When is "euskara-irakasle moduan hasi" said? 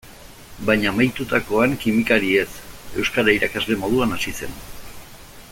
3.03-4.35